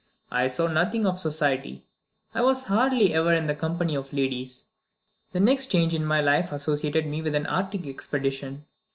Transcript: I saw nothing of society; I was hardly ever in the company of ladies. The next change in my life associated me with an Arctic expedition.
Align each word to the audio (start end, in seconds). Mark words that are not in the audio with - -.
I 0.31 0.47
saw 0.47 0.65
nothing 0.65 1.05
of 1.05 1.19
society; 1.19 1.85
I 2.33 2.41
was 2.41 2.63
hardly 2.63 3.13
ever 3.13 3.35
in 3.35 3.45
the 3.45 3.53
company 3.53 3.93
of 3.93 4.11
ladies. 4.11 4.65
The 5.31 5.39
next 5.39 5.67
change 5.67 5.93
in 5.93 6.05
my 6.05 6.21
life 6.21 6.51
associated 6.51 7.05
me 7.05 7.21
with 7.21 7.35
an 7.35 7.45
Arctic 7.45 7.85
expedition. 7.85 8.65